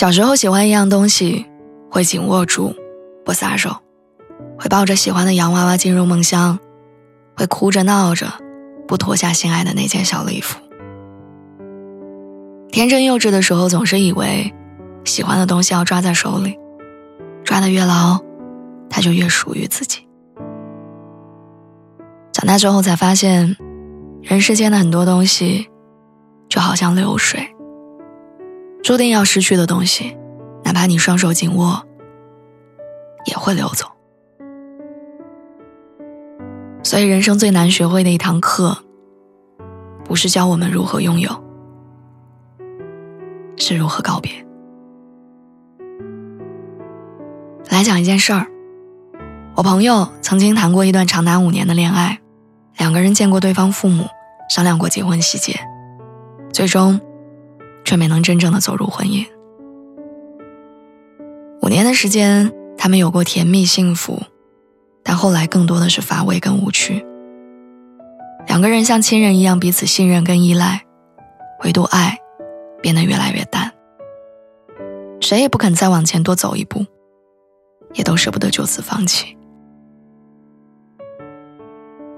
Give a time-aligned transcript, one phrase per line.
[0.00, 1.44] 小时候喜欢一样东西，
[1.90, 2.74] 会紧握住，
[3.22, 3.70] 不撒手；
[4.58, 6.58] 会抱着喜欢的洋娃娃进入梦乡，
[7.36, 8.26] 会哭着闹着，
[8.88, 10.58] 不脱下心爱的那件小礼服。
[12.70, 14.50] 天真幼稚的时候，总是以为
[15.04, 16.58] 喜欢的东西要抓在手里，
[17.44, 18.18] 抓得越牢，
[18.88, 20.08] 它就越属于自己。
[22.32, 23.54] 长大之后才发现，
[24.22, 25.68] 人世间的很多东西，
[26.48, 27.54] 就好像流水。
[28.90, 30.16] 注定要失去的东西，
[30.64, 31.86] 哪怕你双手紧握，
[33.24, 33.86] 也会流走。
[36.82, 38.76] 所以，人生最难学会的一堂课，
[40.04, 41.30] 不是教我们如何拥有，
[43.56, 44.32] 是如何告别。
[47.68, 48.48] 来讲一件事儿，
[49.54, 52.18] 我朋友曾经谈过一段长达五年的恋爱，
[52.76, 54.08] 两个人见过对方父母，
[54.48, 55.60] 商量过结婚细节，
[56.52, 57.00] 最终。
[57.90, 59.26] 却没能真正的走入婚姻。
[61.60, 64.22] 五年的时间，他们有过甜蜜幸福，
[65.02, 67.04] 但后来更多的是乏味跟无趣。
[68.46, 70.82] 两个人像亲人一样彼此信任跟依赖，
[71.64, 72.16] 唯独爱
[72.80, 73.72] 变得越来越淡。
[75.20, 76.86] 谁也不肯再往前多走一步，
[77.94, 79.36] 也都舍不得就此放弃。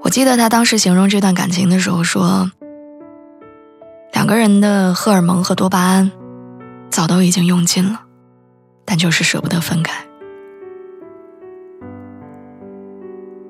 [0.02, 2.52] 我记得他当时形容这段感情的时候说。
[4.33, 6.11] 个人的荷尔蒙和多巴胺
[6.91, 8.00] 早都已经用尽了，
[8.84, 10.02] 但就是舍不得分开。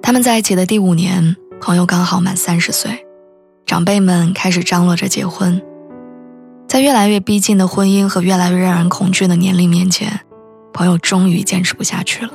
[0.02, 3.06] 他们在一起的第五年，朋友刚好满三十岁，
[3.64, 5.62] 长辈们开始张罗着结婚。
[6.66, 10.20] 在越来越逼近的婚姻和越来越让人恐惧的年龄面前，
[10.72, 12.32] 朋友终于坚持不下去了。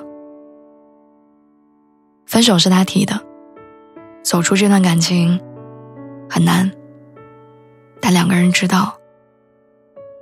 [2.26, 3.20] 分手是他提的，
[4.24, 5.38] 走出这段感情
[6.30, 6.72] 很难。
[8.02, 8.98] 但两个人知道，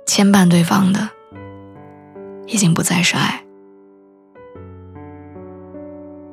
[0.06, 1.08] 牵绊对方的
[2.46, 3.42] 已经不再是爱。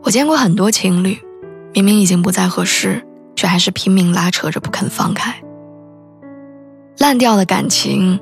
[0.03, 1.17] 我见过很多情侣，
[1.73, 3.05] 明明已经不再合适，
[3.35, 5.33] 却还是拼命拉扯着不肯放开。
[6.97, 8.19] 烂掉的感情，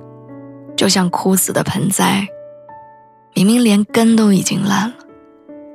[0.75, 2.27] 就像枯死的盆栽，
[3.33, 4.95] 明明连根都已经烂了，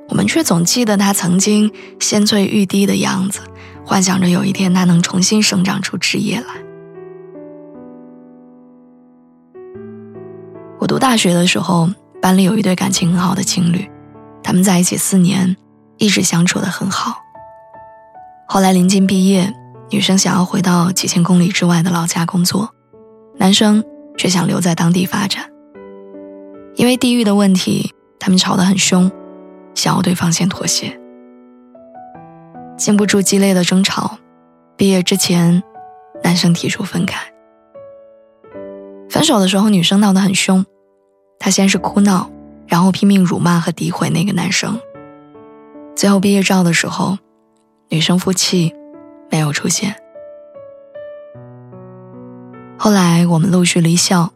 [0.09, 3.41] 我们却总记得它曾经鲜翠欲滴的样子，
[3.85, 6.66] 幻想着有一天它能重新生长出枝叶来。
[10.97, 11.87] 读大学的时候，
[12.19, 13.87] 班里有一对感情很好的情侣，
[14.41, 15.55] 他们在一起四年，
[15.97, 17.21] 一直相处的很好。
[18.47, 19.53] 后来临近毕业，
[19.91, 22.71] 女生想要回到几千公里之外的老家工作，
[23.35, 23.83] 男生
[24.17, 25.43] 却想留在当地发展。
[26.77, 29.11] 因为地域的问题，他们吵得很凶，
[29.75, 30.99] 想要对方先妥协。
[32.75, 34.17] 经不住激烈的争吵，
[34.75, 35.61] 毕业之前，
[36.23, 37.19] 男生提出分开。
[39.11, 40.65] 分手的时候，女生闹得很凶。
[41.47, 42.29] 他先是哭闹，
[42.67, 44.81] 然后拼命辱骂和诋毁那个男生。
[45.95, 47.17] 最后毕业照的时候，
[47.87, 48.75] 女生夫妻
[49.31, 49.95] 没有出现。
[52.77, 54.33] 后来我们陆续离校，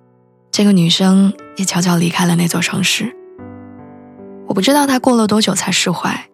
[0.52, 3.14] 这个女生也悄悄离开了那座城市。
[4.48, 6.30] 我不知道她过了多久才释怀，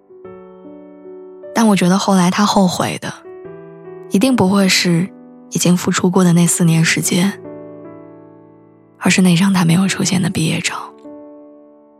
[1.56, 3.12] 但我觉得后来她后悔的，
[4.12, 5.10] 一定不会是
[5.50, 7.42] 已经付出过的那四年时间。
[9.00, 10.76] 而是那张他没有出现的毕业照，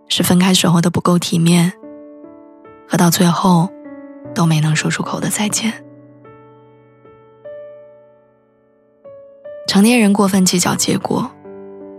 [0.08, 1.72] 是分开时候的不够体面，
[2.88, 3.70] 和到最后
[4.34, 5.74] 都没能说出口的再见。
[9.68, 11.30] 成年人过分计较结果，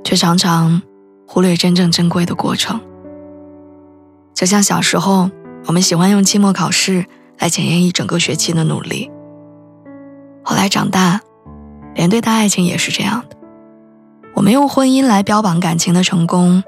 [0.02, 0.82] 却常常
[1.26, 2.80] 忽略真正珍贵的过程。
[4.34, 5.30] 就像小时候，
[5.66, 7.04] 我们喜欢用期末考试
[7.38, 9.10] 来检验一整个学期的努力。
[10.42, 11.20] 后来长大，
[11.94, 13.37] 连对待爱情也是这样的。
[14.38, 16.62] 我们用婚姻来标榜感情的成功，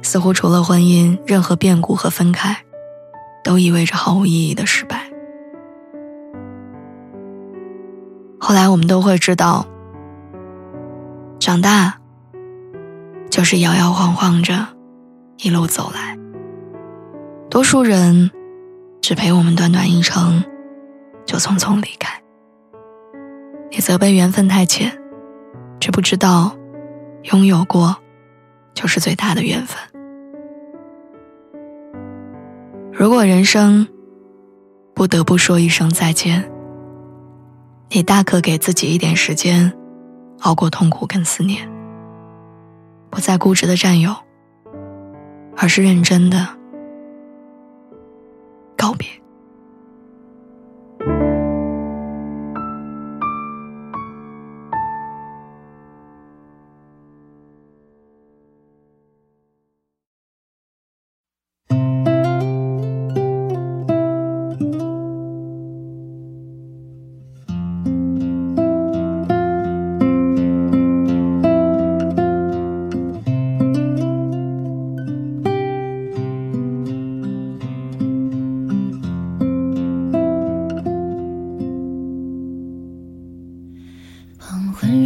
[0.00, 2.56] 似乎除了婚姻，任何变故和分开，
[3.42, 5.10] 都意味着毫无意义的失败。
[8.38, 9.66] 后来我们都会知道，
[11.40, 11.98] 长大
[13.28, 14.68] 就是摇摇晃晃着
[15.38, 16.16] 一路走来。
[17.50, 18.30] 多数人
[19.02, 20.44] 只陪我们短短一程，
[21.24, 22.22] 就匆匆离开。
[23.72, 24.96] 你责备缘分太浅。
[25.80, 26.56] 却不知道，
[27.24, 27.96] 拥有过，
[28.74, 29.78] 就是最大的缘分。
[32.92, 33.86] 如果人生
[34.94, 36.50] 不得不说一声再见，
[37.90, 39.72] 你大可给自己一点时间，
[40.40, 41.70] 熬过痛苦跟思念，
[43.10, 44.14] 不再固执的占有，
[45.56, 46.55] 而是认真的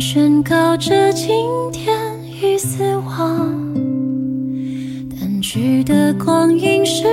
[0.01, 1.31] 宣告着今
[1.71, 1.95] 天
[2.25, 3.55] 已死亡，
[5.11, 7.05] 淡去的光阴是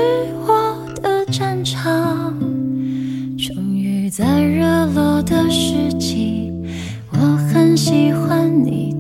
[0.48, 2.34] 我的战场。
[3.38, 6.52] 终于在热落的时机，
[7.12, 8.96] 我很喜欢你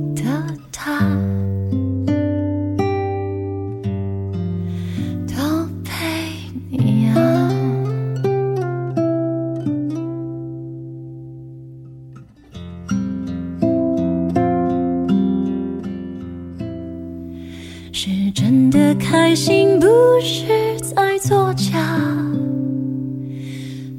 [21.57, 21.97] 家，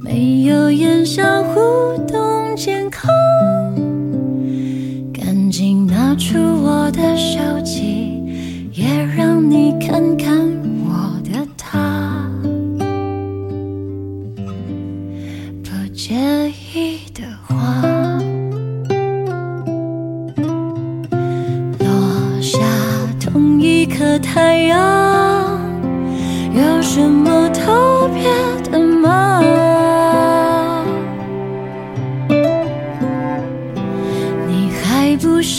[0.00, 1.60] 没有言笑互
[2.06, 3.10] 动健康，
[5.12, 8.22] 赶紧拿出我的手机，
[8.72, 10.38] 也让你看看
[10.84, 12.30] 我的他，
[15.64, 16.14] 不介
[16.72, 17.82] 意的话，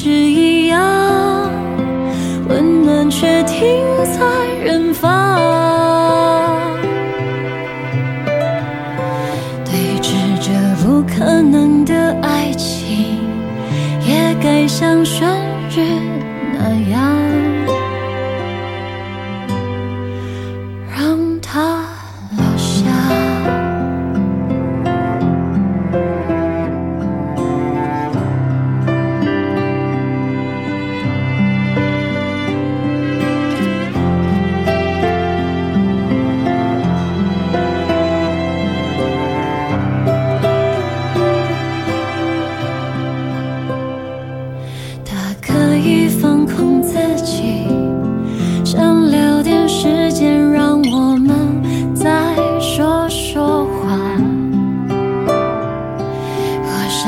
[0.09, 1.51] 是一样，
[2.47, 3.63] 温暖却停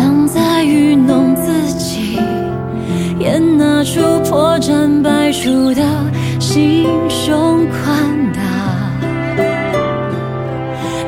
[0.02, 2.18] 常在愚弄自己，
[3.20, 5.84] 演那出破绽百出的
[6.40, 8.42] 心胸宽大，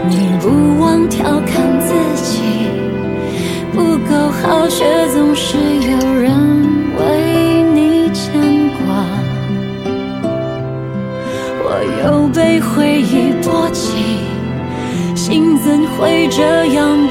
[0.08, 1.92] 你不忘调侃自
[2.22, 2.44] 己
[3.74, 6.30] 不够好，却总是有人
[7.00, 8.32] 为你牵
[8.78, 8.86] 挂。
[11.66, 11.68] 我
[12.04, 14.20] 又被回忆波及，
[15.16, 16.44] 心怎会这
[16.76, 17.03] 样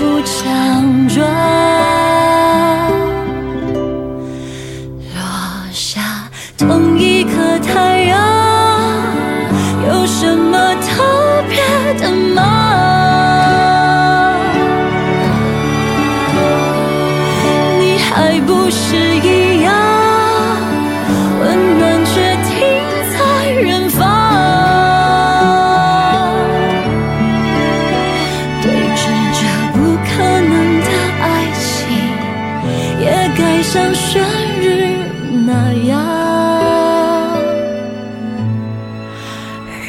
[33.73, 34.23] 像旋
[34.61, 34.99] 律
[35.47, 35.99] 那样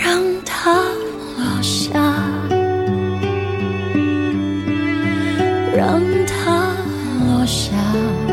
[0.01, 0.73] 让它
[1.37, 1.91] 落下
[5.75, 6.73] 让它
[7.27, 8.32] 落下。